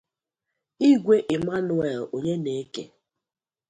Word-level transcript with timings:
Igwe 0.91 1.17
Emmanuel 1.35 2.01
Onyeneke 2.15 2.83